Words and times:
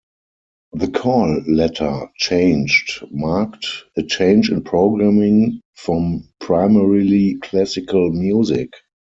The 0.73 0.87
call 0.87 1.43
letter 1.47 2.09
changed 2.17 3.03
marked 3.11 3.67
a 3.95 4.01
change 4.01 4.49
in 4.49 4.63
programming 4.63 5.61
from 5.75 6.27
primarily 6.39 7.35
classical 7.35 8.09
music. 8.11 8.71